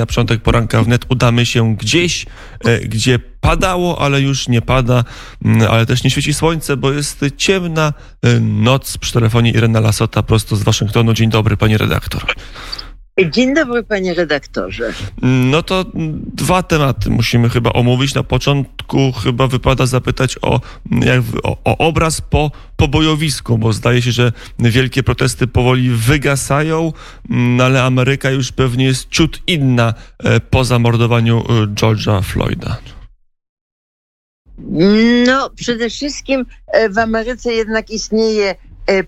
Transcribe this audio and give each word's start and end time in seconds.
Na 0.00 0.06
początek 0.06 0.42
poranka 0.42 0.82
wnet 0.82 1.04
udamy 1.08 1.46
się 1.46 1.76
gdzieś, 1.76 2.26
e, 2.64 2.80
gdzie 2.80 3.18
padało, 3.18 4.00
ale 4.00 4.20
już 4.20 4.48
nie 4.48 4.62
pada, 4.62 5.04
mm, 5.44 5.70
ale 5.70 5.86
też 5.86 6.04
nie 6.04 6.10
świeci 6.10 6.34
słońce, 6.34 6.76
bo 6.76 6.92
jest 6.92 7.24
ciemna 7.36 7.92
e, 8.22 8.40
noc. 8.40 8.98
Przy 8.98 9.12
telefonie 9.12 9.50
Irena 9.50 9.80
Lasota 9.80 10.22
prosto 10.22 10.56
z 10.56 10.62
Waszyngtonu. 10.62 11.14
Dzień 11.14 11.30
dobry, 11.30 11.56
pani 11.56 11.78
redaktor. 11.78 12.34
Dzień 13.26 13.54
dobry, 13.54 13.82
panie 13.82 14.14
redaktorze. 14.14 14.92
No 15.22 15.62
to 15.62 15.84
dwa 16.34 16.62
tematy 16.62 17.10
musimy 17.10 17.48
chyba 17.48 17.72
omówić. 17.72 18.14
Na 18.14 18.22
początku 18.22 19.12
chyba 19.12 19.46
wypada 19.46 19.86
zapytać 19.86 20.36
o, 20.42 20.60
jak, 20.90 21.22
o, 21.42 21.56
o 21.64 21.78
obraz 21.78 22.20
po, 22.20 22.50
po 22.76 22.88
bojowisku, 22.88 23.58
bo 23.58 23.72
zdaje 23.72 24.02
się, 24.02 24.12
że 24.12 24.32
wielkie 24.58 25.02
protesty 25.02 25.46
powoli 25.46 25.90
wygasają, 25.90 26.92
no 27.28 27.64
ale 27.64 27.82
Ameryka 27.82 28.30
już 28.30 28.52
pewnie 28.52 28.84
jest 28.84 29.08
ciut 29.08 29.42
inna 29.46 29.94
e, 30.18 30.40
po 30.40 30.64
zamordowaniu 30.64 31.38
e, 31.38 31.66
George'a 31.66 32.22
Floyda. 32.22 32.78
No, 35.26 35.50
przede 35.50 35.90
wszystkim 35.90 36.46
e, 36.66 36.88
w 36.88 36.98
Ameryce 36.98 37.52
jednak 37.52 37.90
istnieje 37.90 38.54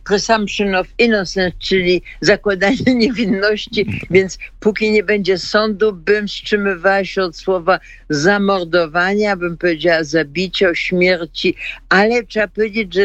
presumption 0.04 0.74
of 0.74 0.86
innocence, 0.98 1.52
czyli 1.58 2.02
zakładanie 2.20 2.94
niewinności, 2.94 4.06
więc 4.10 4.38
póki 4.60 4.92
nie 4.92 5.02
będzie 5.02 5.38
sądu, 5.38 5.92
bym 5.92 6.28
wstrzymywała 6.28 7.04
się 7.04 7.22
od 7.22 7.36
słowa 7.36 7.80
zamordowania, 8.08 9.36
bym 9.36 9.56
powiedziała 9.56 10.04
zabicia, 10.04 10.74
śmierci, 10.74 11.54
ale 11.88 12.24
trzeba 12.24 12.48
powiedzieć, 12.48 12.94
że 12.94 13.04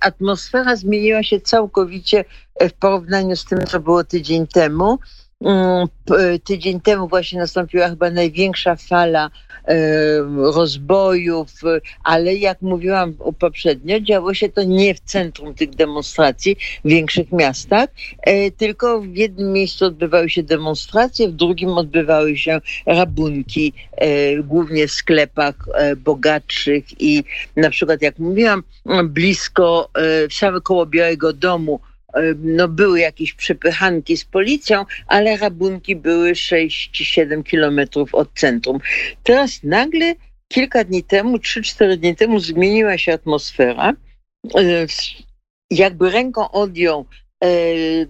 atmosfera 0.00 0.76
zmieniła 0.76 1.22
się 1.22 1.40
całkowicie 1.40 2.24
e, 2.54 2.68
w 2.68 2.72
porównaniu 2.72 3.36
z 3.36 3.44
tym, 3.44 3.66
co 3.66 3.80
było 3.80 4.04
tydzień 4.04 4.46
temu. 4.46 4.98
Mm, 5.44 5.86
tydzień 6.44 6.80
temu 6.80 7.08
właśnie 7.08 7.40
nastąpiła 7.40 7.88
chyba 7.88 8.10
największa 8.10 8.76
fala 8.76 9.24
e, 9.26 9.51
rozbojów, 10.36 11.50
ale 12.04 12.34
jak 12.34 12.62
mówiłam 12.62 13.14
poprzednio, 13.38 14.00
działo 14.00 14.34
się 14.34 14.48
to 14.48 14.62
nie 14.62 14.94
w 14.94 15.00
centrum 15.00 15.54
tych 15.54 15.70
demonstracji 15.70 16.56
w 16.84 16.88
większych 16.88 17.32
miastach, 17.32 17.88
e, 18.22 18.50
tylko 18.50 19.00
w 19.00 19.16
jednym 19.16 19.52
miejscu 19.52 19.84
odbywały 19.84 20.30
się 20.30 20.42
demonstracje, 20.42 21.28
w 21.28 21.32
drugim 21.32 21.70
odbywały 21.70 22.36
się 22.36 22.60
rabunki, 22.86 23.72
e, 23.90 24.36
głównie 24.42 24.88
w 24.88 24.92
sklepach 24.92 25.54
bogatszych 25.96 26.84
i 27.02 27.24
na 27.56 27.70
przykład 27.70 28.02
jak 28.02 28.18
mówiłam, 28.18 28.62
blisko, 29.04 29.90
w 30.30 30.62
koło 30.62 30.86
Białego 30.86 31.32
Domu 31.32 31.80
no 32.38 32.68
były 32.68 33.00
jakieś 33.00 33.32
przepychanki 33.34 34.16
z 34.16 34.24
policją, 34.24 34.84
ale 35.06 35.36
rabunki 35.36 35.96
były 35.96 36.32
6-7 36.32 37.42
kilometrów 37.42 38.14
od 38.14 38.28
centrum. 38.34 38.78
Teraz 39.22 39.62
nagle 39.62 40.14
kilka 40.48 40.84
dni 40.84 41.04
temu, 41.04 41.36
3-4 41.36 41.96
dni 41.96 42.16
temu 42.16 42.38
zmieniła 42.38 42.98
się 42.98 43.12
atmosfera. 43.12 43.92
Jakby 45.70 46.10
ręką 46.10 46.50
odjął 46.50 47.06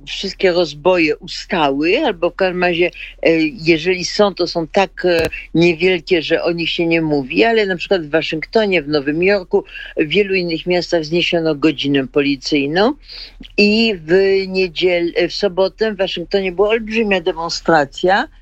wszystkie 0.06 0.52
rozboje 0.52 1.16
ustały, 1.16 1.98
albo 2.06 2.30
w 2.30 2.34
każdym 2.34 2.64
razie, 2.64 2.90
e, 3.22 3.38
jeżeli 3.40 4.04
są, 4.04 4.34
to 4.34 4.46
są 4.46 4.66
tak 4.66 5.04
e, 5.04 5.28
niewielkie, 5.54 6.22
że 6.22 6.42
o 6.42 6.52
nich 6.52 6.70
się 6.70 6.86
nie 6.86 7.02
mówi, 7.02 7.44
ale 7.44 7.66
na 7.66 7.76
przykład 7.76 8.06
w 8.06 8.10
Waszyngtonie, 8.10 8.82
w 8.82 8.88
Nowym 8.88 9.22
Jorku, 9.22 9.64
w 9.96 10.08
wielu 10.08 10.34
innych 10.34 10.66
miastach 10.66 11.04
zniesiono 11.04 11.54
godzinę 11.54 12.06
policyjną 12.08 12.94
i 13.56 13.94
w 13.96 14.12
niedzielę, 14.48 15.28
w 15.28 15.32
sobotę 15.32 15.92
w 15.92 15.96
Waszyngtonie 15.96 16.52
była 16.52 16.68
olbrzymia 16.68 17.20
demonstracja, 17.20 18.28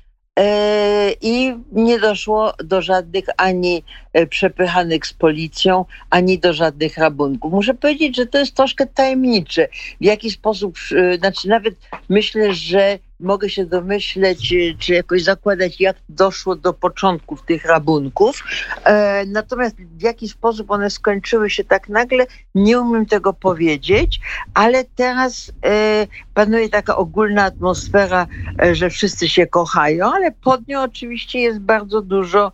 i 1.21 1.55
nie 1.71 1.99
doszło 1.99 2.53
do 2.63 2.81
żadnych 2.81 3.25
ani 3.37 3.83
e, 4.13 4.27
przepychanych 4.27 5.07
z 5.07 5.13
policją, 5.13 5.85
ani 6.09 6.39
do 6.39 6.53
żadnych 6.53 6.97
rabunków. 6.97 7.53
Muszę 7.53 7.73
powiedzieć, 7.73 8.15
że 8.15 8.25
to 8.25 8.37
jest 8.37 8.55
troszkę 8.55 8.87
tajemnicze, 8.87 9.67
w 10.01 10.05
jaki 10.05 10.31
sposób, 10.31 10.75
e, 10.97 11.17
znaczy 11.17 11.47
nawet 11.47 11.75
myślę, 12.09 12.53
że 12.53 12.99
mogę 13.21 13.49
się 13.49 13.65
domyśleć, 13.65 14.53
y, 14.53 14.75
czy 14.79 14.93
jakoś 14.93 15.23
zakładać, 15.23 15.79
jak 15.79 15.95
doszło 16.09 16.55
do 16.55 16.73
początków 16.73 17.41
tych 17.41 17.65
rabunków. 17.65 18.43
E, 18.83 19.25
natomiast 19.25 19.75
w 19.75 20.01
jaki 20.01 20.29
sposób 20.29 20.71
one 20.71 20.89
skończyły 20.89 21.49
się 21.49 21.63
tak 21.63 21.89
nagle, 21.89 22.25
nie 22.55 22.79
umiem 22.79 23.05
tego 23.05 23.33
powiedzieć, 23.33 24.19
ale 24.53 24.83
teraz 24.95 25.51
e, 25.65 26.07
panuje 26.33 26.69
taka 26.69 26.97
ogólna 26.97 27.43
atmosfera, 27.43 28.27
e, 28.61 28.75
że 28.75 28.89
wszyscy 28.89 29.29
się 29.29 29.47
kochają, 29.47 30.13
ale 30.13 30.31
pod 30.31 30.67
nią 30.67 30.81
oczywiście 30.81 31.39
jest 31.39 31.59
bardzo 31.59 32.01
dużo 32.01 32.51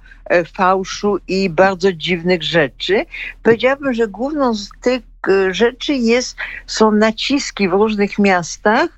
fałszu 0.53 1.17
i 1.27 1.49
bardzo 1.49 1.93
dziwnych 1.93 2.43
rzeczy. 2.43 3.05
Powiedziałabym, 3.43 3.93
że 3.93 4.07
główną 4.07 4.53
z 4.55 4.69
tych 4.81 5.01
rzeczy 5.51 5.93
jest, 5.93 6.35
są 6.65 6.91
naciski 6.91 7.69
w 7.69 7.71
różnych 7.71 8.19
miastach 8.19 8.96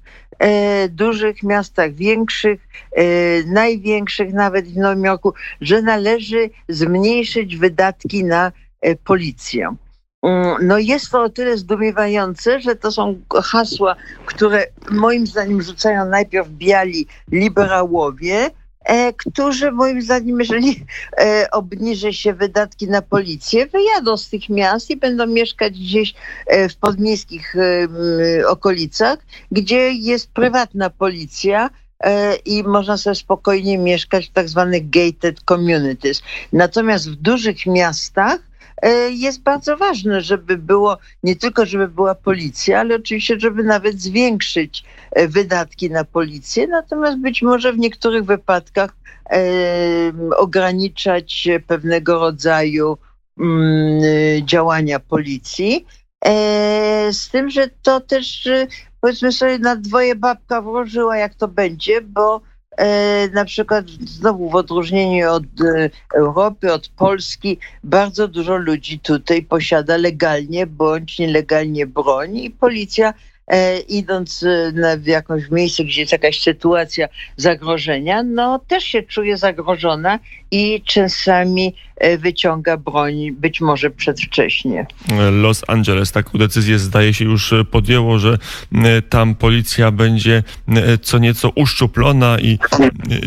dużych 0.90 1.44
miastach, 1.44 1.94
większych, 1.94 2.68
e, 2.92 3.04
największych 3.44 4.34
nawet 4.34 4.68
w 4.68 4.78
Nowym 4.78 5.04
Jorku, 5.04 5.34
że 5.62 5.82
należy 5.82 6.50
zmniejszyć 6.70 7.58
wydatki 7.58 8.24
na 8.24 8.52
e, 8.82 8.96
policję. 8.96 9.76
Mm, 10.24 10.56
no 10.62 10.78
jest 10.78 11.12
to 11.12 11.24
o 11.24 11.30
tyle 11.30 11.58
zdumiewające, 11.58 12.60
że 12.60 12.76
to 12.76 12.92
są 12.92 13.22
hasła, 13.44 13.96
które 14.26 14.66
moim 14.92 15.28
zdaniem 15.28 15.62
rzucają 15.62 16.06
najpierw 16.06 16.50
biali 16.50 17.08
liberałowie, 17.32 18.50
E, 18.50 18.69
którzy 19.18 19.72
moim 19.72 20.02
zdaniem, 20.02 20.40
jeżeli 20.40 20.86
e, 21.18 21.48
obniży 21.52 22.14
się 22.14 22.34
wydatki 22.34 22.88
na 22.88 23.02
policję, 23.02 23.66
wyjadą 23.66 24.18
z 24.18 24.30
tych 24.30 24.50
miast 24.50 24.90
i 24.90 24.98
będą 24.98 25.28
mieszkać 25.28 25.74
gdzieś 25.80 26.14
e, 26.48 26.70
w 26.70 26.76
podmiejskich 26.76 27.56
okolicach, 28.48 29.20
gdzie 29.52 29.92
jest 29.92 30.32
prywatna 30.32 30.90
policja, 30.90 31.70
i 32.46 32.64
można 32.64 32.98
sobie 32.98 33.16
spokojnie 33.16 33.78
mieszkać 33.78 34.28
w 34.28 34.32
tak 34.32 34.50
zwanych 34.50 34.90
gated 34.90 35.40
communities. 35.48 36.22
Natomiast 36.54 37.12
w 37.12 37.16
dużych 37.16 37.66
miastach 37.66 38.40
E, 38.40 38.49
jest 39.10 39.42
bardzo 39.42 39.78
ważne, 39.78 40.22
żeby 40.22 40.58
było, 40.58 40.98
nie 41.24 41.36
tylko 41.36 41.66
żeby 41.66 41.88
była 41.88 42.16
policja, 42.16 42.80
ale 42.80 42.96
oczywiście, 42.96 43.40
żeby 43.40 43.64
nawet 43.64 44.02
zwiększyć 44.02 44.84
e, 45.12 45.28
wydatki 45.28 45.90
na 45.90 46.04
policję, 46.04 46.68
natomiast 46.68 47.18
być 47.18 47.42
może 47.42 47.74
w 47.74 47.78
niektórych 47.78 48.26
wypadkach 48.26 48.96
e, 49.32 49.42
ograniczać 50.38 51.48
pewnego 51.68 52.20
rodzaju 52.20 52.98
mm, 53.40 54.02
działania 54.48 55.00
policji. 55.00 55.86
Z 57.12 57.30
tym, 57.30 57.50
że 57.50 57.70
to 57.82 58.00
też 58.00 58.50
powiedzmy 59.02 59.32
sobie 59.32 59.60
na 59.60 59.76
dwoje 59.76 60.16
babka 60.16 60.62
włożyła, 60.62 61.18
jak 61.18 61.36
to 61.36 61.48
będzie, 61.48 62.02
bo 62.02 62.42
E, 62.42 62.49
na 63.34 63.46
przykład 63.46 63.86
znowu 63.90 64.50
w 64.50 64.56
odróżnieniu 64.56 65.32
od 65.32 65.44
e, 65.44 65.90
Europy, 66.16 66.74
od 66.74 66.88
Polski, 66.88 67.58
bardzo 67.84 68.28
dużo 68.28 68.58
ludzi 68.58 69.00
tutaj 69.00 69.44
posiada 69.44 69.98
legalnie 69.98 70.68
bądź 70.68 71.20
nielegalnie 71.20 71.88
broń 71.88 72.38
i 72.38 72.52
policja 72.52 73.14
e, 73.48 73.80
idąc 73.80 74.46
na, 74.74 74.98
w 74.98 75.06
jakąś 75.06 75.52
miejsce, 75.52 75.84
gdzie 75.84 76.02
jest 76.02 76.12
jakaś 76.12 76.42
sytuacja 76.42 77.08
zagrożenia, 77.38 78.24
no 78.24 78.60
też 78.68 78.84
się 78.84 79.04
czuje 79.04 79.38
zagrożona 79.38 80.20
i 80.52 80.82
czasami 80.86 81.76
e, 81.96 82.18
wyciąga 82.18 82.78
broń, 82.78 83.32
być 83.32 83.62
może 83.62 83.90
przedwcześnie. 83.90 84.86
Los 85.32 85.64
Angeles 85.68 86.12
taką 86.12 86.38
decyzję 86.38 86.80
zdaje 86.80 87.14
się 87.14 87.26
już 87.26 87.54
podjęło, 87.72 88.20
że 88.20 88.38
e, 88.74 89.02
tam 89.02 89.36
policja 89.36 89.92
będzie 89.92 90.44
e, 90.68 90.98
co 90.98 91.18
nieco 91.18 91.50
uszczuplona 91.56 92.40
i 92.40 92.60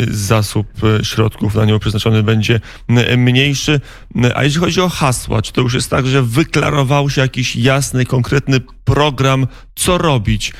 zasób 0.08 0.66
środków 1.02 1.54
na 1.54 1.64
nią 1.64 1.78
przeznaczony 1.78 2.22
będzie 2.22 2.60
mniejszy. 3.16 3.80
A 4.34 4.44
jeśli 4.44 4.60
chodzi 4.60 4.80
o 4.80 4.88
hasła, 4.88 5.42
czy 5.42 5.52
to 5.52 5.60
już 5.60 5.74
jest 5.74 5.90
tak, 5.90 6.06
że 6.06 6.22
wyklarował 6.22 7.10
się 7.10 7.20
jakiś 7.20 7.56
jasny, 7.56 8.06
konkretny 8.06 8.60
program, 8.84 9.46
co 9.74 9.98
robić 9.98 10.52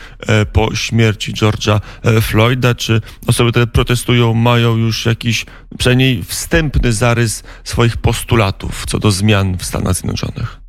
po 0.53 0.75
śmierci 0.75 1.33
George'a 1.33 1.81
Floyda? 2.21 2.75
Czy 2.75 3.01
osoby, 3.27 3.51
które 3.51 3.67
protestują, 3.67 4.35
mają 4.35 4.77
już 4.77 5.07
jakiś 5.07 5.47
przynajmniej 5.79 6.23
wstęp 6.23 6.52
wstępny 6.53 6.93
zarys 6.93 7.43
swoich 7.65 7.97
postulatów 7.97 8.85
co 8.89 8.99
do 8.99 9.11
zmian 9.11 9.59
w 9.59 9.65
Stanach 9.65 9.95
Zjednoczonych? 9.95 10.61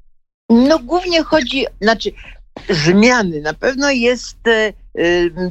No 0.50 0.80
głównie 0.80 1.24
chodzi, 1.24 1.66
znaczy 1.82 2.12
zmiany. 2.70 3.42
Na 3.42 3.54
pewno 3.54 3.92
jest 3.92 4.48
e, 4.48 4.74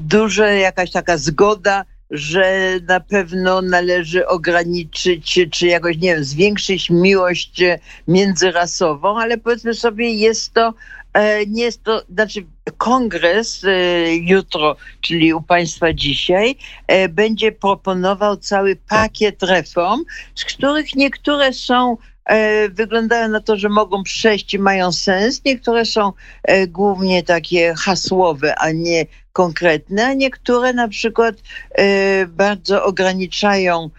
duża 0.00 0.46
jakaś 0.46 0.90
taka 0.90 1.19
zgoda, 1.19 1.84
że 2.11 2.79
na 2.88 3.00
pewno 3.00 3.62
należy 3.62 4.26
ograniczyć, 4.26 5.40
czy 5.50 5.67
jakoś, 5.67 5.96
nie 5.96 6.14
wiem, 6.14 6.25
zwiększyć 6.25 6.90
miłość 6.90 7.62
międzyrasową, 8.08 9.20
ale 9.20 9.38
powiedzmy 9.38 9.75
sobie, 9.75 10.12
jest 10.12 10.52
to, 10.52 10.75
e, 11.12 11.46
nie 11.46 11.62
jest 11.62 11.82
to, 11.82 12.02
znaczy 12.14 12.44
kongres 12.78 13.62
jutro, 14.20 14.76
czyli 15.00 15.34
u 15.34 15.42
Państwa 15.42 15.92
dzisiaj, 15.92 16.56
będzie 17.08 17.52
proponował 17.52 18.36
cały 18.36 18.76
pakiet 18.76 19.42
reform, 19.42 20.04
z 20.34 20.44
których 20.44 20.94
niektóre 20.94 21.52
są 21.52 21.96
wyglądają 22.70 23.28
na 23.28 23.40
to, 23.40 23.56
że 23.56 23.68
mogą 23.68 24.02
przejść 24.02 24.54
i 24.54 24.58
mają 24.58 24.92
sens. 24.92 25.44
Niektóre 25.44 25.84
są 25.84 26.12
głównie 26.68 27.22
takie 27.22 27.74
hasłowe, 27.74 28.54
a 28.58 28.72
nie 28.72 29.06
konkretne, 29.32 30.06
a 30.06 30.14
niektóre 30.14 30.72
na 30.72 30.88
przykład 30.88 31.34
bardzo 32.28 32.84
ograniczają 32.84 33.90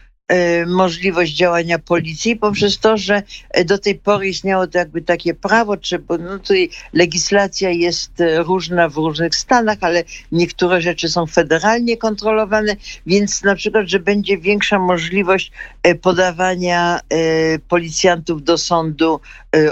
możliwość 0.67 1.33
działania 1.33 1.79
policji 1.79 2.35
poprzez 2.35 2.79
to, 2.79 2.97
że 2.97 3.23
do 3.65 3.77
tej 3.77 3.95
pory 3.95 4.27
istniało 4.27 4.67
to 4.67 4.77
jakby 4.77 5.01
takie 5.01 5.33
prawo, 5.33 5.77
czy 5.77 6.03
no 6.19 6.39
tutaj 6.39 6.69
legislacja 6.93 7.69
jest 7.69 8.21
e, 8.21 8.43
różna 8.43 8.89
w 8.89 8.95
różnych 8.95 9.35
stanach, 9.35 9.77
ale 9.81 10.03
niektóre 10.31 10.81
rzeczy 10.81 11.09
są 11.09 11.25
federalnie 11.25 11.97
kontrolowane, 11.97 12.75
więc 13.05 13.43
na 13.43 13.55
przykład, 13.55 13.87
że 13.87 13.99
będzie 13.99 14.37
większa 14.37 14.79
możliwość 14.79 15.51
podawania 16.01 16.99
policjantów 17.67 18.43
do 18.43 18.57
sądu 18.57 19.19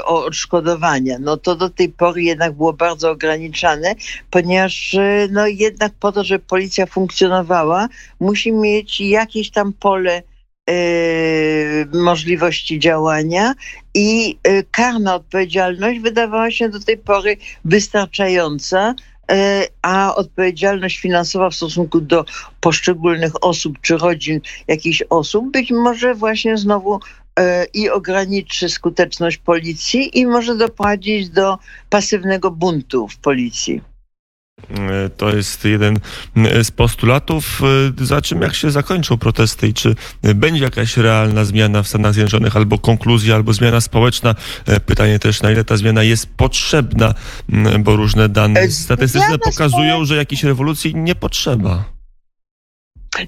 o 0.03 0.25
odszkodowania. 0.25 1.18
No 1.19 1.38
to 1.38 1.56
do 1.56 1.69
tej 1.69 1.89
pory 1.89 2.24
jednak 2.24 2.53
było 2.53 2.74
bardzo 2.74 3.12
ograniczane, 3.12 3.95
ponieważ 4.30 4.95
no 5.30 5.48
jednak 5.48 5.92
po 6.00 6.12
to, 6.12 6.24
żeby 6.24 6.45
policja 6.45 6.86
funkcjonowała, 6.86 7.88
musi 8.19 8.51
mieć 8.51 9.01
jakieś 9.01 9.50
tam 9.50 9.74
pole 9.74 10.21
Y, 10.21 10.24
możliwości 11.94 12.79
działania 12.79 13.53
i 13.94 14.38
y, 14.47 14.65
karna 14.71 15.15
odpowiedzialność 15.15 16.00
wydawała 16.00 16.51
się 16.51 16.69
do 16.69 16.79
tej 16.79 16.97
pory 16.97 17.38
wystarczająca, 17.65 18.95
y, 19.31 19.35
a 19.81 20.15
odpowiedzialność 20.15 21.00
finansowa 21.00 21.50
w 21.50 21.56
stosunku 21.56 22.01
do 22.01 22.25
poszczególnych 22.62 23.44
osób 23.44 23.81
czy 23.81 23.97
rodzin 23.97 24.41
jakichś 24.68 25.03
osób 25.09 25.51
być 25.51 25.71
może 25.71 26.15
właśnie 26.15 26.57
znowu 26.57 27.00
i 27.74 27.89
ograniczy 27.89 28.69
skuteczność 28.69 29.38
policji 29.38 30.19
i 30.19 30.27
może 30.27 30.56
doprowadzić 30.56 31.29
do 31.29 31.57
pasywnego 31.89 32.51
buntu 32.51 33.07
w 33.07 33.17
policji. 33.17 33.90
E, 34.69 35.10
to 35.10 35.36
jest 35.36 35.66
jeden 35.66 36.00
e, 36.36 36.63
z 36.63 36.72
postulatów. 36.72 37.62
E, 38.00 38.06
za 38.06 38.22
czym 38.22 38.42
jak 38.42 38.56
się 38.56 38.72
zakończą 38.72 39.18
protesty 39.18 39.68
i 39.68 39.74
czy 39.74 39.96
będzie 40.36 40.63
jakaś 40.63 40.98
realna 40.98 41.46
zmiana 41.46 41.84
w 41.84 41.88
Stanach 41.88 42.13
Zjednoczonych, 42.13 42.56
albo 42.56 42.80
konkluzja, 42.80 43.36
albo 43.36 43.54
zmiana 43.54 43.81
społeczna. 43.81 44.36
Pytanie 44.86 45.19
też, 45.19 45.42
na 45.42 45.52
ile 45.52 45.63
ta 45.63 45.78
zmiana 45.78 46.04
jest 46.04 46.28
potrzebna, 46.38 47.13
bo 47.80 47.96
różne 47.96 48.30
dane 48.30 48.72
statystyczne 48.72 49.40
pokazują, 49.40 50.06
że 50.06 50.16
jakiejś 50.16 50.44
rewolucji 50.44 50.96
nie 50.96 51.16
potrzeba. 51.16 52.00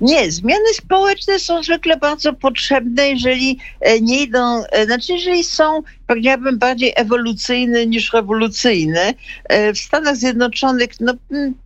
Nie, 0.01 0.31
zmiany 0.31 0.73
społeczne 0.73 1.39
są 1.39 1.63
zwykle 1.63 1.97
bardzo 1.97 2.33
potrzebne, 2.33 3.09
jeżeli 3.09 3.59
e, 3.79 4.01
nie 4.01 4.23
idą, 4.23 4.63
e, 4.71 4.85
znaczy 4.85 5.13
jeżeli 5.13 5.43
są, 5.43 5.81
powiedziałabym, 6.07 6.59
bardziej 6.59 6.93
ewolucyjne 6.95 7.85
niż 7.85 8.13
rewolucyjne. 8.13 9.13
E, 9.43 9.73
w 9.73 9.77
Stanach 9.77 10.15
Zjednoczonych, 10.15 10.89
no 10.99 11.13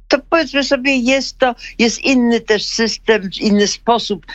to 0.08 0.18
powiedzmy 0.30 0.64
sobie, 0.64 0.96
jest 0.96 1.38
to, 1.38 1.56
jest 1.80 2.00
inny 2.00 2.42
też 2.42 2.66
system, 2.66 3.30
inny 3.42 3.68
sposób 3.68 4.26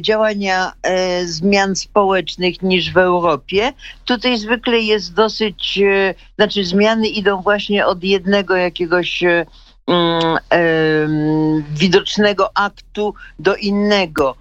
działania 0.00 0.72
zmian 1.24 1.76
społecznych 1.76 2.62
niż 2.62 2.92
w 2.92 2.96
Europie. 2.96 3.72
Tutaj 4.04 4.38
zwykle 4.38 4.78
jest 4.78 5.14
dosyć, 5.14 5.78
znaczy 6.34 6.64
zmiany 6.64 7.08
idą 7.08 7.42
właśnie 7.42 7.86
od 7.86 8.04
jednego 8.04 8.56
jakiegoś 8.56 9.22
widocznego 11.74 12.50
aktu 12.54 13.14
do 13.38 13.56
innego. 13.56 14.36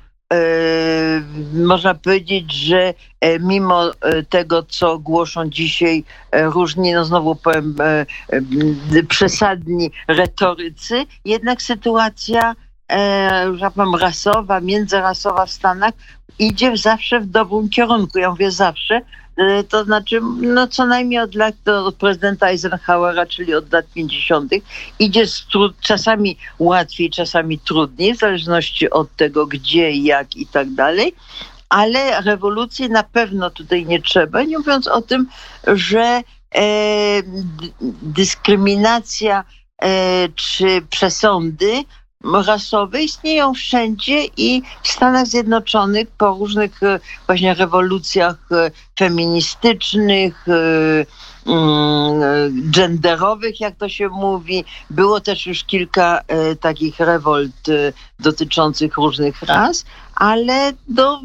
Można 1.53 1.95
powiedzieć, 1.95 2.53
że 2.53 2.93
e, 3.21 3.39
mimo 3.39 3.91
e, 3.91 4.23
tego, 4.23 4.63
co 4.63 4.99
głoszą 4.99 5.49
dzisiaj 5.49 6.03
e, 6.31 6.43
różni, 6.43 6.93
no 6.93 7.05
znowu 7.05 7.35
powiem, 7.35 7.75
przesadni 9.07 9.91
retorycy, 10.07 11.05
jednak 11.25 11.61
sytuacja 11.61 12.55
że 13.53 13.71
powiem, 13.75 13.95
rasowa, 13.95 14.61
międzyrasowa 14.61 15.45
w 15.45 15.51
Stanach 15.51 15.93
idzie 16.39 16.77
zawsze 16.77 17.19
w 17.19 17.25
dobrym 17.25 17.69
kierunku. 17.69 18.19
Ja 18.19 18.29
mówię 18.29 18.51
zawsze, 18.51 19.01
E, 19.37 19.63
to 19.63 19.83
znaczy, 19.83 20.21
no 20.41 20.67
co 20.67 20.85
najmniej 20.85 21.19
od 21.19 21.35
lat, 21.35 21.55
od 21.67 21.95
prezydenta 21.95 22.47
Eisenhowera, 22.47 23.25
czyli 23.25 23.53
od 23.53 23.73
lat 23.73 23.85
50., 23.93 24.51
idzie 24.99 25.23
trud, 25.51 25.79
czasami 25.79 26.37
łatwiej, 26.59 27.09
czasami 27.09 27.59
trudniej, 27.59 28.15
w 28.15 28.19
zależności 28.19 28.89
od 28.89 29.15
tego, 29.15 29.47
gdzie, 29.47 29.91
jak 29.91 30.35
i 30.35 30.47
tak 30.47 30.69
dalej. 30.69 31.15
Ale 31.69 32.21
rewolucji 32.21 32.89
na 32.89 33.03
pewno 33.03 33.49
tutaj 33.49 33.85
nie 33.85 34.01
trzeba, 34.01 34.43
nie 34.43 34.57
mówiąc 34.57 34.87
o 34.87 35.01
tym, 35.01 35.27
że 35.67 36.21
e, 36.55 36.63
dyskryminacja 38.01 39.43
e, 39.81 40.29
czy 40.35 40.81
przesądy 40.89 41.83
rasowe 42.23 43.03
istnieją 43.03 43.53
wszędzie 43.53 44.25
i 44.37 44.63
w 44.83 44.87
Stanach 44.87 45.27
Zjednoczonych 45.27 46.07
po 46.17 46.29
różnych 46.29 46.83
e, 46.83 46.99
właśnie 47.27 47.53
rewolucjach 47.53 48.35
e, 48.51 48.71
feministycznych, 48.99 50.45
e, 50.47 51.05
genderowych, 52.71 53.59
jak 53.59 53.75
to 53.75 53.89
się 53.89 54.09
mówi. 54.09 54.65
Było 54.89 55.21
też 55.21 55.47
już 55.47 55.63
kilka 55.63 56.21
takich 56.59 56.99
rewolt 56.99 57.51
dotyczących 58.19 58.97
różnych 58.97 59.41
ras, 59.41 59.85
ale 60.15 60.73
do, 60.87 61.19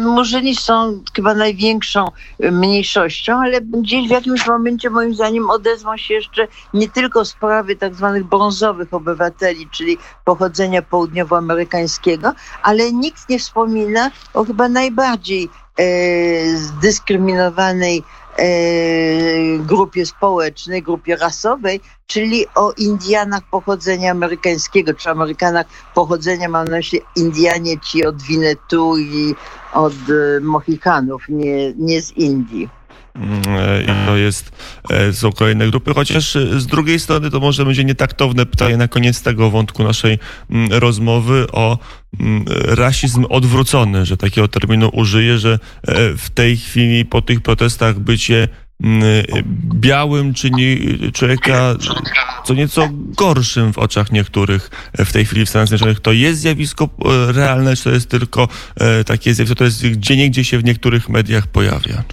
Murzyni 0.00 0.56
są 0.56 1.00
chyba 1.16 1.34
największą 1.34 2.04
mniejszością, 2.40 3.40
ale 3.40 3.60
gdzieś 3.60 4.08
w 4.08 4.10
jakimś 4.10 4.46
momencie 4.46 4.90
moim 4.90 5.14
zdaniem 5.14 5.50
odezwą 5.50 5.96
się 5.96 6.14
jeszcze 6.14 6.48
nie 6.74 6.88
tylko 6.88 7.24
sprawy 7.24 7.76
tak 7.76 7.94
zwanych 7.94 8.24
brązowych 8.24 8.94
obywateli, 8.94 9.68
czyli 9.70 9.98
pochodzenia 10.24 10.82
południowoamerykańskiego, 10.82 12.32
ale 12.62 12.92
nikt 12.92 13.28
nie 13.28 13.38
wspomina 13.38 14.10
o 14.34 14.44
chyba 14.44 14.68
najbardziej 14.68 15.48
e, 15.78 16.56
zdyskryminowanej 16.56 17.98
e, 17.98 18.21
grupie 19.58 20.06
społecznej, 20.06 20.82
grupie 20.82 21.16
rasowej, 21.16 21.80
czyli 22.06 22.46
o 22.54 22.72
Indianach 22.72 23.42
pochodzenia 23.50 24.10
amerykańskiego, 24.10 24.94
czy 24.94 25.10
Amerykanach 25.10 25.66
pochodzenia, 25.94 26.48
mam 26.48 26.68
na 26.68 26.76
myśli 26.76 27.00
Indianie 27.16 27.80
ci 27.80 28.06
od 28.06 28.22
Winnetu 28.22 28.98
i 28.98 29.34
od 29.72 29.92
e, 29.92 30.40
Mohikanów, 30.40 31.22
nie, 31.28 31.72
nie 31.72 32.02
z 32.02 32.12
Indii. 32.12 32.68
Mm, 33.14 33.42
e, 33.46 33.82
I 33.82 34.06
to 34.06 34.16
jest, 34.16 34.52
e, 34.90 35.12
są 35.12 35.32
kolejne 35.32 35.70
grupy, 35.70 35.94
chociaż 35.94 36.34
z 36.56 36.66
drugiej 36.66 37.00
strony 37.00 37.30
to 37.30 37.40
może 37.40 37.64
będzie 37.64 37.84
nietaktowne 37.84 38.46
pytanie 38.46 38.76
na 38.76 38.88
koniec 38.88 39.22
tego 39.22 39.50
wątku 39.50 39.84
naszej 39.84 40.18
mm, 40.50 40.72
rozmowy 40.72 41.46
o 41.52 41.78
mm, 42.20 42.44
rasizm 42.66 43.26
odwrócony, 43.28 44.06
że 44.06 44.16
takiego 44.16 44.48
terminu 44.48 44.90
użyję, 44.92 45.38
że 45.38 45.58
w 46.16 46.26
tej 46.34 46.56
chwili 46.56 47.04
po 47.04 47.22
tych 47.22 47.40
protestach 47.40 47.98
bycie 47.98 48.48
białym 49.74 50.34
czyni 50.34 50.78
człowieka 51.12 51.74
co 52.44 52.54
nieco 52.54 52.88
gorszym 52.92 53.72
w 53.72 53.78
oczach 53.78 54.12
niektórych 54.12 54.70
w 54.98 55.12
tej 55.12 55.24
chwili 55.24 55.46
w 55.46 55.48
Stanach 55.48 55.68
Zjednoczonych. 55.68 56.00
To 56.00 56.12
jest 56.12 56.40
zjawisko 56.40 56.84
e, 56.84 57.32
realne, 57.32 57.76
czy 57.76 57.84
to 57.84 57.90
jest 57.90 58.08
tylko 58.08 58.48
e, 58.76 59.04
takie 59.04 59.34
zjawisko, 59.34 59.54
to 59.54 59.64
jest 59.64 59.86
gdzie 59.86 60.16
niegdzie 60.16 60.44
się 60.44 60.58
w 60.58 60.64
niektórych 60.64 61.08
mediach 61.08 61.46
pojawia? 61.46 62.04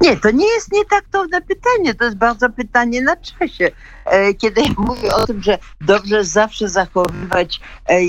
Nie, 0.00 0.16
to 0.16 0.30
nie 0.30 0.46
jest 0.46 0.72
nietaktowne 0.72 1.42
pytanie, 1.42 1.94
to 1.94 2.04
jest 2.04 2.16
bardzo 2.16 2.50
pytanie 2.50 3.02
na 3.02 3.16
czasie. 3.16 3.70
E, 4.04 4.34
kiedy 4.34 4.60
ja 4.60 4.74
mówię 4.78 5.14
o 5.14 5.26
tym, 5.26 5.42
że 5.42 5.58
dobrze 5.80 6.24
zawsze 6.24 6.68
zachowywać 6.68 7.60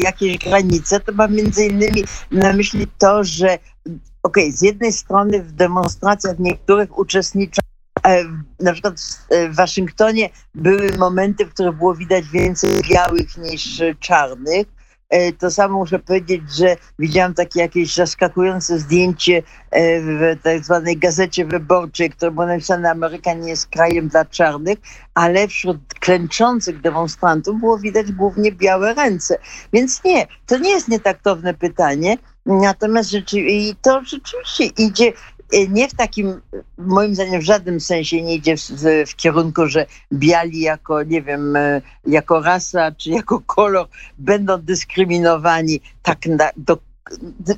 jakieś 0.04 0.38
granice, 0.38 1.00
to 1.00 1.12
mam 1.12 1.36
między 1.36 1.66
innymi 1.66 2.04
na 2.32 2.54
myśli 2.54 2.88
to, 2.98 3.24
że 3.24 3.58
okej, 4.24 4.44
okay, 4.44 4.52
z 4.52 4.62
jednej 4.62 4.94
strony 4.94 5.44
w 5.44 5.52
demonstracjach 5.52 6.40
niektórych 6.40 6.98
uczestniczą 6.98 7.62
E, 8.08 8.24
na 8.60 8.74
przykład 8.74 9.00
w 9.50 9.56
Waszyngtonie 9.56 10.30
były 10.56 10.98
momenty, 10.98 11.46
w 11.46 11.54
których 11.54 11.76
było 11.76 11.96
widać 11.96 12.30
więcej 12.30 12.70
białych 12.92 13.38
niż 13.38 13.82
czarnych. 14.00 14.68
E, 15.10 15.32
to 15.32 15.52
samo 15.52 15.78
muszę 15.78 16.00
powiedzieć, 16.00 16.42
że 16.56 16.76
widziałam 17.00 17.34
takie 17.34 17.60
jakieś 17.60 17.96
zaskakujące 17.96 18.80
zdjęcie 18.80 19.44
e, 19.72 20.02
w 20.02 20.42
tak 20.44 20.66
zwanej 20.66 20.98
gazecie 20.98 21.46
wyborczej, 21.46 22.10
które 22.10 22.32
było 22.32 22.46
napisane 22.46 22.92
Ameryka 22.92 23.34
nie 23.34 23.50
jest 23.50 23.68
krajem 23.68 24.08
dla 24.08 24.26
czarnych, 24.26 24.78
ale 25.14 25.48
wśród 25.48 25.78
klęczących 26.00 26.82
demonstrantów 26.82 27.60
było 27.60 27.78
widać 27.78 28.12
głównie 28.12 28.52
białe 28.52 28.94
ręce. 28.94 29.38
Więc 29.74 30.04
nie, 30.04 30.28
to 30.46 30.58
nie 30.58 30.70
jest 30.70 30.88
nietaktowne 30.88 31.54
pytanie. 31.54 32.18
Natomiast 32.46 33.14
i 33.34 33.76
to 33.82 34.02
rzeczywiście 34.04 34.66
idzie 34.66 35.14
nie 35.70 35.88
w 35.88 35.94
takim, 35.94 36.42
moim 36.78 37.16
zdaniem 37.16 37.42
w 37.42 37.46
żadnym 37.46 37.80
sensie 37.80 38.22
nie 38.22 38.36
idzie 38.36 38.58
w, 38.58 38.62
w, 39.08 39.16
kierunku, 39.16 39.68
że 39.68 39.86
biali 40.14 40.60
jako, 40.60 41.04
nie 41.04 41.22
wiem, 41.22 41.58
jako 42.08 42.42
rasa 42.42 42.92
czy 42.92 43.10
jako 43.10 43.42
kolor 43.46 43.88
będą 44.18 44.58
dyskryminowani 44.58 45.80
tak 46.04 46.26
na, 46.26 46.50
do, 46.58 46.78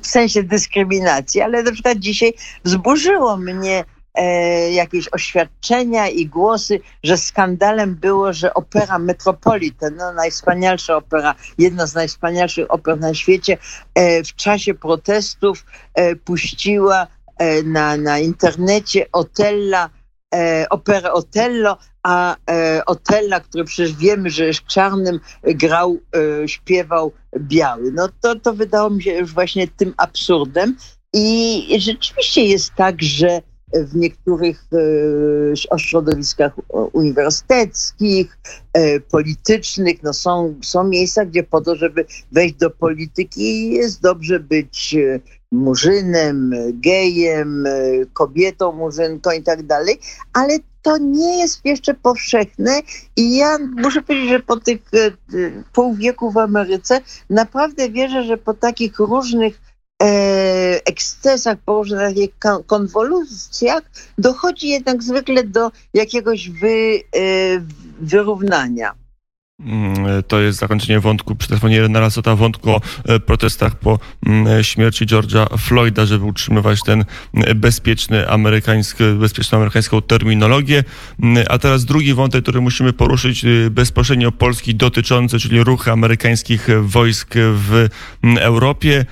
w 0.02 0.06
sensie 0.06 0.42
dyskryminacji, 0.42 1.40
ale 1.40 1.62
na 1.62 1.72
przykład 1.72 1.98
dzisiaj 1.98 2.34
wzburzyło 2.64 3.36
mnie 3.36 3.84
e, 4.14 4.70
jakieś 4.72 5.08
oświadczenia 5.12 6.08
i 6.08 6.26
głosy, 6.26 6.80
że 7.02 7.16
skandalem 7.16 7.94
było, 7.94 8.32
że 8.32 8.54
opera 8.54 8.98
Metropolitan, 8.98 9.96
no 9.96 10.12
najwspanialsza 10.12 10.96
opera, 10.96 11.34
jedna 11.58 11.86
z 11.86 11.94
najwspanialszych 11.94 12.70
oper 12.70 13.00
na 13.00 13.14
świecie, 13.14 13.58
e, 13.94 14.24
w 14.24 14.34
czasie 14.34 14.74
protestów 14.74 15.64
e, 15.94 16.16
puściła 16.16 17.06
na, 17.64 17.96
na 17.96 18.18
internecie 18.18 19.06
Otella, 19.12 19.90
e, 20.34 20.66
operę 20.70 21.12
Otello, 21.12 21.78
a 22.02 22.36
e, 22.50 22.82
Otella, 22.86 23.40
który 23.40 23.64
przecież 23.64 23.96
wiemy, 23.96 24.30
że 24.30 24.46
jest 24.46 24.66
czarnym, 24.66 25.20
grał, 25.42 25.98
e, 26.42 26.48
śpiewał 26.48 27.12
biały. 27.38 27.92
No 27.92 28.08
to, 28.20 28.40
to 28.40 28.54
wydało 28.54 28.90
mi 28.90 29.02
się 29.02 29.12
już 29.12 29.34
właśnie 29.34 29.68
tym 29.68 29.94
absurdem. 29.96 30.76
I 31.12 31.66
rzeczywiście 31.80 32.44
jest 32.44 32.74
tak, 32.74 33.02
że 33.02 33.42
w 33.74 33.96
niektórych 33.96 34.64
e, 35.72 35.78
środowiskach 35.78 36.52
uniwersyteckich, 36.92 38.38
e, 38.72 39.00
politycznych. 39.00 40.02
No 40.02 40.12
są, 40.12 40.54
są 40.62 40.84
miejsca, 40.84 41.24
gdzie 41.24 41.42
po 41.42 41.60
to, 41.60 41.76
żeby 41.76 42.04
wejść 42.32 42.54
do 42.54 42.70
polityki 42.70 43.70
jest 43.70 44.02
dobrze 44.02 44.40
być 44.40 44.94
e, 44.94 45.20
murzynem, 45.52 46.50
gejem, 46.72 47.64
kobietą 48.12 48.72
murzynką 48.72 49.30
i 49.30 49.42
tak 49.42 49.62
dalej, 49.62 50.00
ale 50.32 50.58
to 50.82 50.98
nie 50.98 51.38
jest 51.38 51.64
jeszcze 51.64 51.94
powszechne 51.94 52.80
i 53.16 53.36
ja 53.36 53.58
muszę 53.58 54.02
powiedzieć, 54.02 54.28
że 54.28 54.40
po 54.40 54.56
tych 54.56 54.78
pół 55.72 55.94
wieku 55.94 56.30
w 56.30 56.38
Ameryce 56.38 57.00
naprawdę 57.30 57.90
wierzę, 57.90 58.24
że 58.24 58.36
po 58.36 58.54
takich 58.54 58.98
różnych 58.98 59.60
E, 60.02 60.80
ekscesach, 60.84 61.58
po 61.58 61.72
różnych 61.72 62.30
konwolucjach 62.66 63.82
dochodzi 64.18 64.68
jednak 64.68 65.02
zwykle 65.02 65.44
do 65.44 65.70
jakiegoś 65.94 66.50
wy, 66.50 67.00
e, 67.16 67.20
wyrównania. 68.00 68.94
Mm, 69.64 70.22
to 70.28 70.40
jest 70.40 70.58
zakończenie 70.58 71.00
wątku 71.00 71.34
przy 71.34 71.48
telefonie 71.48 71.88
Narasota, 71.88 72.36
wątku 72.36 72.70
o 72.70 72.80
e, 73.04 73.20
protestach 73.20 73.74
po 73.74 73.98
mm, 74.26 74.64
śmierci 74.64 75.06
George'a 75.06 75.58
Floyda, 75.58 76.06
żeby 76.06 76.24
utrzymywać 76.24 76.82
ten 76.82 77.04
mm, 77.34 77.60
bezpieczny 77.60 78.28
amerykański, 78.28 79.04
bezpieczną 79.20 79.58
amerykańską 79.58 80.02
terminologię. 80.02 80.84
A 81.48 81.58
teraz 81.58 81.84
drugi 81.84 82.14
wątek, 82.14 82.42
który 82.42 82.60
musimy 82.60 82.92
poruszyć 82.92 83.44
y, 83.44 83.70
bezpośrednio 83.70 84.32
polski 84.32 84.74
dotyczący, 84.74 85.38
czyli 85.38 85.64
ruchy 85.64 85.92
amerykańskich 85.92 86.68
wojsk 86.82 87.34
w 87.36 87.88
Europie. 88.38 89.04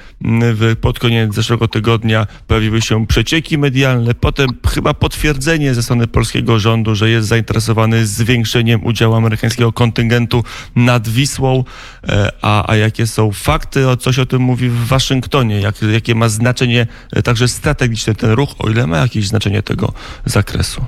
Pod 0.81 0.99
koniec 0.99 1.35
zeszłego 1.35 1.69
tygodnia 1.69 2.27
pojawiły 2.47 2.83
się 2.83 3.07
przecieki 3.07 3.59
medialne, 3.59 4.15
potem 4.15 4.49
chyba 4.69 4.95
potwierdzenie 4.95 5.75
ze 5.75 5.83
strony 5.83 6.07
polskiego 6.07 6.59
rządu, 6.59 6.95
że 6.95 7.11
jest 7.11 7.29
zainteresowany 7.29 8.07
zwiększeniem 8.07 8.87
udziału 8.87 9.15
amerykańskiego 9.15 9.73
kontyngentu 9.73 10.38
nad 10.77 11.09
Wisłą, 11.09 11.65
e, 12.09 12.33
a, 12.43 12.71
a 12.73 12.77
jakie 12.77 13.07
są 13.07 13.33
fakty, 13.33 13.89
o 13.89 13.97
coś 13.97 14.19
o 14.19 14.27
tym 14.27 14.43
mówi 14.43 14.69
w 14.69 14.87
Waszyngtonie, 14.87 15.61
jak, 15.61 15.83
jakie 15.83 16.15
ma 16.15 16.29
znaczenie 16.29 16.87
e, 17.13 17.23
także 17.23 17.49
strategiczne 17.49 18.15
ten 18.15 18.31
ruch, 18.31 18.51
o 18.59 18.71
ile 18.71 18.87
ma 18.87 18.99
jakieś 18.99 19.29
znaczenie 19.29 19.63
tego 19.63 19.93
zakresu. 20.25 20.85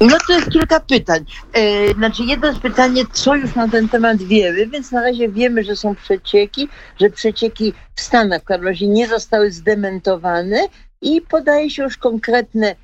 No 0.00 0.16
to 0.26 0.32
jest 0.32 0.50
kilka 0.50 0.80
pytań. 0.80 1.24
E, 1.52 1.94
znaczy 1.94 2.22
jedno 2.22 2.52
z 2.52 2.58
pytanie, 2.58 3.02
co 3.12 3.36
już 3.36 3.54
na 3.54 3.68
ten 3.68 3.88
temat 3.88 4.22
wiemy, 4.22 4.66
więc 4.66 4.92
na 4.92 5.02
razie 5.02 5.28
wiemy, 5.28 5.64
że 5.64 5.76
są 5.76 5.94
przecieki, 5.94 6.68
że 7.00 7.10
przecieki 7.10 7.72
w 7.94 8.00
Stanach 8.00 8.42
w 8.42 8.44
każdym 8.44 8.68
razie 8.68 8.86
nie 8.86 9.08
zostały 9.08 9.50
zdementowane 9.52 10.68
i 11.02 11.20
podaje 11.20 11.70
się 11.70 11.82
już 11.82 11.96
konkretne 11.96 12.76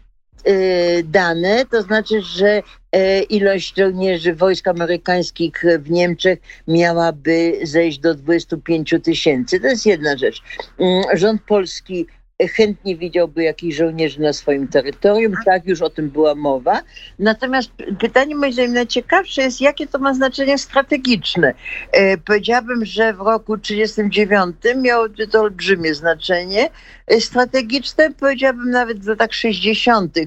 dane, 1.05 1.65
to 1.71 1.83
znaczy, 1.83 2.23
że 2.23 2.63
e, 2.93 3.23
ilość 3.23 3.77
żołnierzy 3.77 4.35
wojsk 4.35 4.69
amerykańskich 4.69 5.65
w 5.79 5.91
Niemczech 5.91 6.39
miałaby 6.69 7.59
zejść 7.63 7.99
do 7.99 8.15
25 8.15 8.95
tysięcy. 9.03 9.61
To 9.61 9.67
jest 9.67 9.87
jedna 9.87 10.17
rzecz. 10.17 10.43
Mm, 10.79 11.05
rząd 11.15 11.43
polski 11.43 12.07
chętnie 12.43 12.97
widziałby 12.97 13.43
jakichś 13.43 13.77
żołnierzy 13.77 14.21
na 14.21 14.33
swoim 14.33 14.69
terytorium. 14.69 15.35
Tak, 15.45 15.67
już 15.67 15.83
o 15.83 15.91
tym 15.91 16.11
była 16.11 16.35
mowa. 16.35 16.81
Natomiast 17.19 17.71
pytanie 18.01 18.37
moim 18.37 18.53
zdaniem 18.53 18.73
najciekawsze 18.73 19.43
jest, 19.43 19.61
jakie 19.61 19.87
to 19.87 19.99
ma 19.99 20.15
znaczenie 20.15 20.59
strategiczne. 20.59 21.55
E, 21.93 22.19
powiedziałabym, 22.19 22.85
że 22.85 23.13
w 23.13 23.21
roku 23.21 23.59
1939 23.59 24.85
miało 24.85 25.07
to 25.31 25.41
olbrzymie 25.41 25.95
znaczenie. 25.95 26.71
E, 27.07 27.21
strategiczne, 27.21 28.11
powiedziałabym 28.11 28.71
nawet 28.71 29.05
w 29.05 29.07
latach 29.07 29.35
60. 29.35 30.19
E, 30.19 30.27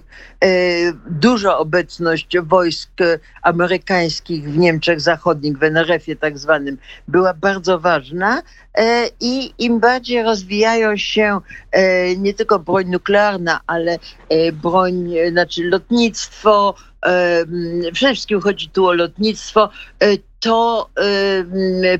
duża 1.09 1.57
obecność 1.57 2.37
wojsk 2.43 2.91
amerykańskich 3.41 4.43
w 4.43 4.57
Niemczech 4.57 5.01
Zachodnich, 5.01 5.57
w 5.57 5.63
NRF-ie 5.63 6.15
tak 6.15 6.37
zwanym, 6.37 6.77
była 7.07 7.33
bardzo 7.33 7.79
ważna 7.79 8.41
e, 8.77 9.09
i 9.19 9.53
im 9.57 9.79
bardziej 9.79 10.23
rozwijają 10.23 10.97
się 10.97 11.39
nie 12.17 12.33
tylko 12.33 12.59
broń 12.59 12.85
nuklearna, 12.85 13.59
ale 13.67 13.99
broń, 14.53 15.13
znaczy 15.31 15.63
lotnictwo, 15.63 16.75
przede 17.93 18.13
wszystkim 18.13 18.41
chodzi 18.41 18.69
tu 18.69 18.85
o 18.85 18.93
lotnictwo, 18.93 19.69
to 20.39 20.89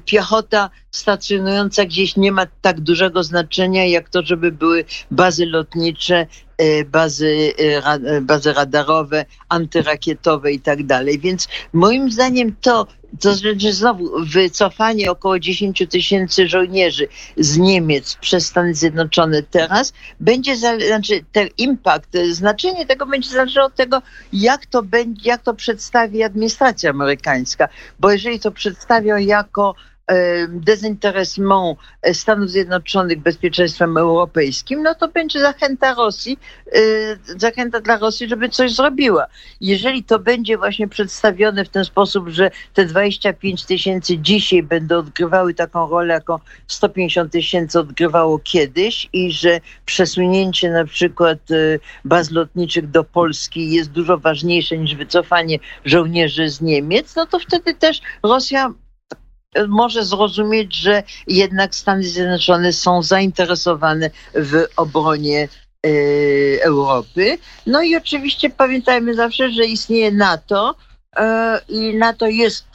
piechota 0.06 0.70
stacjonująca 0.92 1.86
gdzieś 1.86 2.16
nie 2.16 2.32
ma 2.32 2.46
tak 2.62 2.80
dużego 2.80 3.24
znaczenia, 3.24 3.86
jak 3.86 4.10
to, 4.10 4.24
żeby 4.24 4.51
były 4.51 4.86
bazy 5.12 5.46
lotnicze, 5.46 6.16
e, 6.16 6.27
bazy, 6.86 7.54
e, 7.60 7.86
e, 7.86 8.22
bazy 8.22 8.54
radarowe, 8.54 9.26
antyrakietowe 9.50 10.52
i 10.52 10.60
tak 10.60 10.84
dalej. 10.84 11.20
Więc 11.20 11.48
moim 11.74 12.12
zdaniem 12.12 12.56
to, 12.62 12.88
to 13.20 13.36
znaczy 13.36 13.74
znowu 13.74 14.26
wycofanie 14.26 15.12
około 15.12 15.40
10 15.40 15.84
tysięcy 15.90 16.48
żołnierzy 16.48 17.08
z 17.38 17.58
Niemiec 17.58 18.16
przez 18.16 18.46
Stany 18.46 18.74
Zjednoczone 18.74 19.44
teraz 19.44 19.94
będzie, 20.20 20.56
znaczy 20.56 21.26
ten 21.32 21.48
impact, 21.58 22.18
znaczenie 22.32 22.86
tego 22.86 23.06
będzie 23.06 23.30
zależało 23.30 23.68
od 23.68 23.76
tego, 23.76 24.02
jak 24.34 24.66
to 24.66 24.84
będzie, 24.84 25.30
jak 25.30 25.42
to 25.42 25.54
przedstawi 25.54 26.24
administracja 26.24 26.90
amerykańska. 26.90 27.70
Bo 28.00 28.12
jeżeli 28.12 28.40
to 28.40 28.52
przedstawią 28.52 29.18
jako 29.18 29.76
dezinteresment 30.48 31.78
Stanów 32.14 32.50
Zjednoczonych 32.50 33.20
bezpieczeństwem 33.20 33.98
europejskim, 33.98 34.84
no 34.84 34.96
to 34.96 35.08
będzie 35.08 35.40
zachęta 35.40 35.94
Rosji, 35.94 36.40
zachęta 37.26 37.80
dla 37.80 37.98
Rosji, 37.98 38.30
żeby 38.30 38.50
coś 38.50 38.76
zrobiła. 38.76 39.26
Jeżeli 39.62 40.04
to 40.04 40.20
będzie 40.20 40.58
właśnie 40.58 40.88
przedstawione 40.88 41.66
w 41.66 41.70
ten 41.70 41.86
sposób, 41.86 42.30
że 42.30 42.52
te 42.74 42.86
25 42.86 43.66
tysięcy 43.66 44.18
dzisiaj 44.18 44.64
będą 44.64 44.98
odgrywały 44.98 45.54
taką 45.54 45.90
rolę, 45.90 46.14
jaką 46.14 46.40
150 46.68 47.32
tysięcy 47.32 47.80
odgrywało 47.80 48.40
kiedyś 48.40 49.10
i 49.14 49.32
że 49.32 49.60
przesunięcie 49.86 50.72
na 50.72 50.86
przykład 50.86 51.40
baz 52.06 52.32
lotniczych 52.32 52.92
do 52.92 53.04
Polski 53.04 53.72
jest 53.72 53.92
dużo 53.92 54.18
ważniejsze 54.18 54.78
niż 54.78 54.96
wycofanie 54.96 55.60
żołnierzy 55.86 56.50
z 56.50 56.62
Niemiec, 56.62 57.16
no 57.16 57.26
to 57.26 57.40
wtedy 57.40 57.74
też 57.74 58.02
Rosja 58.24 58.74
może 59.68 60.06
zrozumieć, 60.06 60.75
że 60.75 61.04
jednak 61.27 61.75
Stany 61.75 62.04
Zjednoczone 62.04 62.74
są 62.74 63.04
zainteresowane 63.04 64.10
w 64.34 64.66
obronie 64.75 65.48
e, 65.86 65.89
Europy. 66.63 67.38
No 67.66 67.82
i 67.82 67.96
oczywiście 67.96 68.50
pamiętajmy 68.50 69.13
zawsze, 69.13 69.51
że 69.51 69.66
istnieje 69.66 70.12
NATO 70.12 70.75
e, 71.16 71.62
i 71.70 71.96
NATO 71.96 72.27
jest 72.27 72.66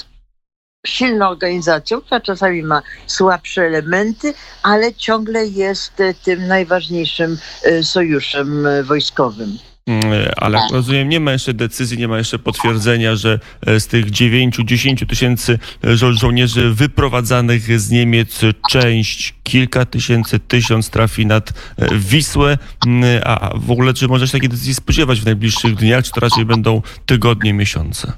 silną 0.86 1.28
organizacją, 1.28 2.00
która 2.00 2.20
czasami 2.20 2.62
ma 2.62 2.82
słabsze 3.06 3.62
elementy, 3.62 4.34
ale 4.62 4.94
ciągle 4.94 5.46
jest 5.46 5.92
tym 6.24 6.46
najważniejszym 6.46 7.38
e, 7.62 7.82
sojuszem 7.82 8.66
wojskowym. 8.82 9.58
Mm, 9.86 10.28
ale 10.36 10.58
jak 10.58 10.70
rozumiem, 10.70 11.08
nie 11.08 11.20
ma 11.20 11.32
jeszcze 11.32 11.54
decyzji, 11.54 11.98
nie 11.98 12.08
ma 12.08 12.18
jeszcze 12.18 12.38
potwierdzenia, 12.38 13.16
że 13.16 13.38
e, 13.66 13.80
z 13.80 13.86
tych 13.86 14.06
9-10 14.06 15.06
tysięcy 15.06 15.58
e, 15.84 15.96
żo 15.96 16.12
żołnierzy 16.12 16.74
wyprowadzanych 16.74 17.80
z 17.80 17.90
Niemiec 17.90 18.40
część, 18.70 19.34
kilka 19.42 19.84
tysięcy, 19.84 20.38
tysiąc 20.38 20.90
trafi 20.90 21.26
nad 21.26 21.50
e, 21.50 21.98
Wisłę. 21.98 22.58
Mm, 22.86 23.20
a 23.24 23.50
w 23.54 23.70
ogóle, 23.70 23.94
czy 23.94 24.08
można 24.08 24.26
się 24.26 24.32
takiej 24.32 24.48
decyzji 24.48 24.74
spodziewać 24.74 25.20
w 25.20 25.24
najbliższych 25.24 25.74
dniach, 25.74 26.04
czy 26.04 26.12
to 26.12 26.20
raczej 26.20 26.44
będą 26.44 26.82
tygodnie, 27.06 27.52
miesiące? 27.52 28.12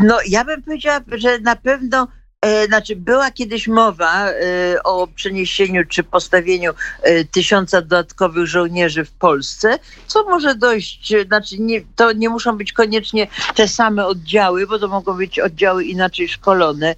No, 0.00 0.18
ja 0.28 0.44
bym 0.44 0.62
powiedziała, 0.62 1.00
że 1.18 1.38
na 1.38 1.56
pewno 1.56 2.08
znaczy, 2.66 2.96
była 2.96 3.30
kiedyś 3.30 3.68
mowa 3.68 4.28
e, 4.28 4.34
o 4.84 5.06
przeniesieniu 5.06 5.86
czy 5.88 6.02
postawieniu 6.02 6.72
e, 7.02 7.24
tysiąca 7.24 7.80
dodatkowych 7.80 8.46
żołnierzy 8.46 9.04
w 9.04 9.12
Polsce, 9.12 9.78
co 10.06 10.24
może 10.24 10.54
dojść, 10.54 11.14
znaczy 11.26 11.58
nie, 11.58 11.80
to 11.96 12.12
nie 12.12 12.28
muszą 12.28 12.58
być 12.58 12.72
koniecznie 12.72 13.26
te 13.54 13.68
same 13.68 14.06
oddziały, 14.06 14.66
bo 14.66 14.78
to 14.78 14.88
mogą 14.88 15.16
być 15.16 15.40
oddziały 15.40 15.84
inaczej 15.84 16.28
szkolone, 16.28 16.94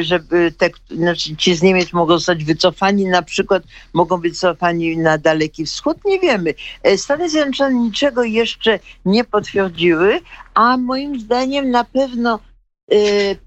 żeby 0.00 0.52
te, 0.58 0.70
znaczy 0.90 1.36
ci 1.36 1.54
z 1.54 1.62
Niemiec 1.62 1.92
mogą 1.92 2.14
zostać 2.14 2.44
wycofani, 2.44 3.04
na 3.04 3.22
przykład 3.22 3.62
mogą 3.92 4.20
być 4.20 4.32
wycofani 4.32 4.96
na 4.96 5.18
Daleki 5.18 5.66
Wschód, 5.66 5.96
nie 6.04 6.20
wiemy. 6.20 6.54
Stany 6.96 7.30
Zjednoczone 7.30 7.74
niczego 7.74 8.24
jeszcze 8.24 8.78
nie 9.04 9.24
potwierdziły, 9.24 10.20
a 10.54 10.76
moim 10.76 11.20
zdaniem 11.20 11.70
na 11.70 11.84
pewno 11.84 12.38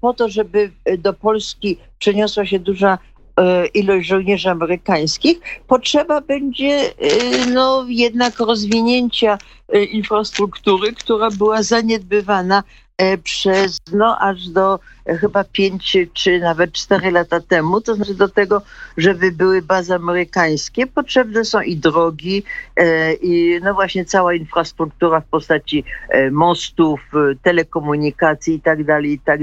po 0.00 0.14
to, 0.14 0.28
żeby 0.28 0.70
do 0.98 1.12
Polski 1.12 1.78
przeniosła 1.98 2.46
się 2.46 2.58
duża 2.58 2.98
y, 3.40 3.66
ilość 3.66 4.08
żołnierzy 4.08 4.50
amerykańskich, 4.50 5.40
potrzeba 5.66 6.20
będzie 6.20 6.90
y, 6.90 7.50
no, 7.52 7.84
jednak 7.88 8.38
rozwinięcia 8.38 9.38
infrastruktury, 9.72 10.92
która 10.92 11.30
była 11.30 11.62
zaniedbywana 11.62 12.62
E, 12.98 13.18
przez 13.18 13.78
no 13.92 14.18
aż 14.18 14.48
do 14.48 14.78
e, 15.06 15.16
chyba 15.16 15.44
pięć 15.44 15.96
czy 16.14 16.40
nawet 16.40 16.72
cztery 16.72 17.10
lata 17.10 17.40
temu, 17.40 17.80
to 17.80 17.94
znaczy 17.94 18.14
do 18.14 18.28
tego, 18.28 18.62
żeby 18.96 19.32
były 19.32 19.62
bazy 19.62 19.94
amerykańskie, 19.94 20.86
potrzebne 20.86 21.44
są 21.44 21.60
i 21.60 21.76
drogi, 21.76 22.42
e, 22.76 23.12
i 23.12 23.60
no 23.62 23.74
właśnie 23.74 24.04
cała 24.04 24.34
infrastruktura 24.34 25.20
w 25.20 25.26
postaci 25.26 25.84
mostów, 26.30 27.00
telekomunikacji 27.42 28.54
i 28.54 28.60
tak 28.60 28.84
dalej, 28.84 29.12
i 29.12 29.18
tak. 29.18 29.40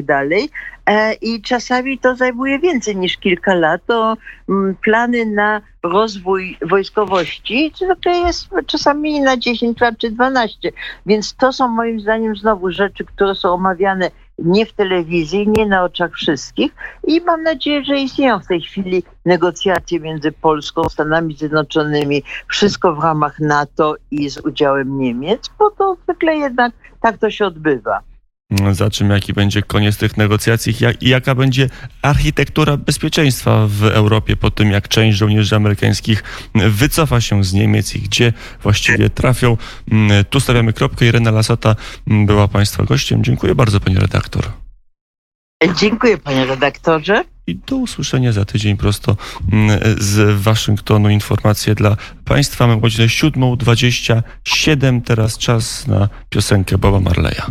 I 1.21 1.41
czasami 1.41 1.99
to 1.99 2.15
zajmuje 2.15 2.59
więcej 2.59 2.95
niż 2.95 3.17
kilka 3.17 3.53
lat. 3.55 3.81
To 3.87 4.17
mm, 4.49 4.75
plany 4.75 5.25
na 5.25 5.61
rozwój 5.83 6.57
wojskowości 6.61 7.73
to 8.03 8.09
jest 8.09 8.49
czasami 8.65 9.21
na 9.21 9.37
10 9.37 9.81
lat 9.81 9.97
czy 9.97 10.11
12. 10.11 10.71
Więc 11.05 11.35
to 11.35 11.53
są 11.53 11.67
moim 11.67 11.99
zdaniem 11.99 12.35
znowu 12.35 12.71
rzeczy, 12.71 13.05
które 13.05 13.35
są 13.35 13.53
omawiane 13.53 14.11
nie 14.39 14.65
w 14.65 14.73
telewizji, 14.73 15.47
nie 15.47 15.65
na 15.65 15.83
oczach 15.83 16.11
wszystkich 16.13 16.71
i 17.07 17.21
mam 17.21 17.43
nadzieję, 17.43 17.83
że 17.83 17.99
istnieją 17.99 18.39
w 18.39 18.47
tej 18.47 18.61
chwili 18.61 19.03
negocjacje 19.25 19.99
między 19.99 20.31
Polską, 20.31 20.89
Stanami 20.89 21.35
Zjednoczonymi, 21.37 22.23
wszystko 22.47 22.95
w 22.95 23.03
ramach 23.03 23.39
NATO 23.39 23.95
i 24.11 24.29
z 24.29 24.37
udziałem 24.37 24.99
Niemiec, 24.99 25.49
bo 25.59 25.71
to 25.71 25.97
zwykle 26.03 26.35
jednak 26.35 26.73
tak 27.01 27.17
to 27.17 27.31
się 27.31 27.45
odbywa 27.45 28.12
za 28.71 28.89
czym 28.89 29.09
jaki 29.09 29.33
będzie 29.33 29.61
koniec 29.61 29.97
tych 29.97 30.17
negocjacji 30.17 30.75
i 31.01 31.09
jaka 31.09 31.35
będzie 31.35 31.69
architektura 32.01 32.77
bezpieczeństwa 32.77 33.67
w 33.67 33.83
Europie 33.83 34.35
po 34.35 34.51
tym, 34.51 34.71
jak 34.71 34.87
część 34.87 35.17
żołnierzy 35.17 35.55
amerykańskich 35.55 36.23
wycofa 36.55 37.21
się 37.21 37.43
z 37.43 37.53
Niemiec 37.53 37.95
i 37.95 37.99
gdzie 37.99 38.33
właściwie 38.63 39.09
trafią. 39.09 39.57
Mm, 39.91 40.25
tu 40.25 40.39
stawiamy 40.39 40.73
kropkę. 40.73 41.05
Irena 41.05 41.31
Lasota 41.31 41.75
mm, 42.07 42.25
była 42.25 42.47
Państwa 42.47 42.83
gościem. 42.83 43.23
Dziękuję 43.23 43.55
bardzo, 43.55 43.79
Pani 43.79 43.97
redaktor. 43.97 44.51
Dziękuję, 45.75 46.17
Panie 46.17 46.45
redaktorze. 46.45 47.23
I 47.47 47.55
do 47.55 47.75
usłyszenia 47.75 48.31
za 48.31 48.45
tydzień 48.45 48.77
prosto 48.77 49.17
mm, 49.51 49.79
z 49.99 50.41
Waszyngtonu. 50.41 51.09
Informacje 51.09 51.75
dla 51.75 51.97
Państwa. 52.25 52.67
Mamy 52.67 52.81
godzinę 52.81 53.07
7.27. 53.07 55.01
Teraz 55.01 55.37
czas 55.37 55.87
na 55.87 56.09
piosenkę 56.29 56.77
Boba 56.77 56.99
Marleya. 56.99 57.41